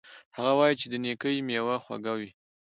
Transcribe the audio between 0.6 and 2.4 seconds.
چې د نیکۍ میوه خوږه وي